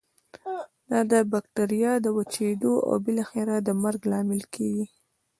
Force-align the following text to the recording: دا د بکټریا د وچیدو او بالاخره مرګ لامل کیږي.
دا 0.89 0.99
د 1.11 1.13
بکټریا 1.31 1.93
د 2.01 2.07
وچیدو 2.17 2.73
او 2.87 2.93
بالاخره 3.05 3.55
مرګ 3.83 4.01
لامل 4.11 4.41
کیږي. 4.55 4.85